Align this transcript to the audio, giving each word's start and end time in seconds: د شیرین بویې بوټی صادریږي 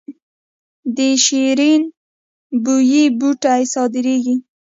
د 0.95 0.97
شیرین 1.25 1.81
بویې 2.63 3.03
بوټی 3.19 3.61
صادریږي 3.73 4.35